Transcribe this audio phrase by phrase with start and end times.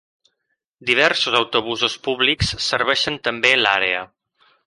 [0.89, 4.01] Diversos autobusos públics serveixen també l'àrea.